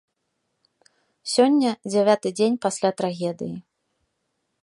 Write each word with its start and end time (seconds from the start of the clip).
Сёння 1.33 1.71
дзявяты 1.89 2.27
дзень 2.39 2.57
пасля 2.65 2.89
трагедыі. 3.01 3.53